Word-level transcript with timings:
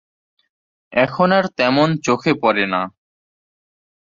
এখন 0.93 1.29
আর 1.31 1.45
তেমন 1.57 1.89
চোখে 2.05 2.33
পড়ে 2.41 2.65
না। 2.65 2.81